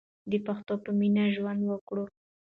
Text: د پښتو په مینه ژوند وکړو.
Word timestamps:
د 0.31 0.33
پښتو 0.45 0.73
په 0.83 0.91
مینه 0.99 1.23
ژوند 1.35 1.61
وکړو. 1.65 2.05